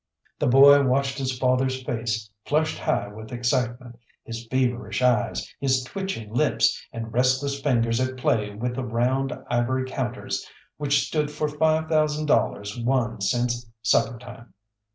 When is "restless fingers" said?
7.13-7.99